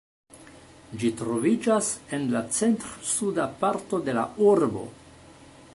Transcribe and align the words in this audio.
Ĝi 1.01 1.11
troviĝas 1.19 1.89
en 2.17 2.25
la 2.37 2.41
centr-suda 2.61 3.47
parto 3.65 4.03
de 4.09 4.17
la 4.21 4.25
urbo. 4.53 4.89